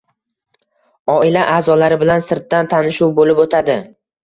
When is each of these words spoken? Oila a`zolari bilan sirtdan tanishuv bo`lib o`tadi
Oila 1.17 1.43
a`zolari 1.57 1.99
bilan 2.05 2.25
sirtdan 2.31 2.73
tanishuv 2.75 3.15
bo`lib 3.23 3.45
o`tadi 3.47 3.79